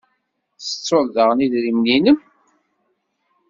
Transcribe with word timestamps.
Tettuḍ 0.65 1.07
daɣen 1.15 1.43
idrimen-nnem? 1.45 2.17